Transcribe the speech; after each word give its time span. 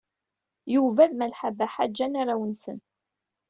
Yuba 0.73 1.09
d 1.09 1.11
Malḥa 1.15 1.49
Baḥa 1.57 1.85
jjan 1.89 2.19
arraw-nsen. 2.21 2.79